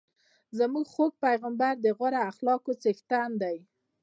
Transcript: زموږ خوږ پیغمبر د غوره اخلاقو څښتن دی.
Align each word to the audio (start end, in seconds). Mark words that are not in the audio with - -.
زموږ 0.57 0.85
خوږ 0.93 1.11
پیغمبر 1.25 1.73
د 1.81 1.85
غوره 1.97 2.21
اخلاقو 2.31 2.71
څښتن 2.81 3.29
دی. 3.41 3.57